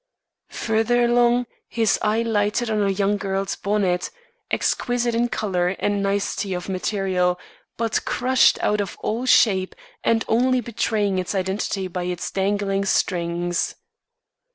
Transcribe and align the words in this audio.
Further 0.49 1.03
along, 1.05 1.45
his 1.67 1.99
eye 2.01 2.23
lighted 2.23 2.71
on 2.71 2.81
a 2.81 2.89
young 2.89 3.17
girl's 3.17 3.55
bonnet, 3.55 4.09
exquisite 4.49 5.13
in 5.13 5.29
colour 5.29 5.75
and 5.77 6.01
nicety 6.01 6.55
of 6.55 6.67
material, 6.67 7.39
but 7.77 8.03
crushed 8.03 8.57
out 8.63 8.81
of 8.81 8.97
all 9.01 9.27
shape 9.27 9.75
and 10.03 10.25
only 10.27 10.59
betraying 10.59 11.19
its 11.19 11.35
identity 11.35 11.87
by 11.87 12.05
its 12.05 12.31
dangling 12.31 12.83
strings. 12.85 13.75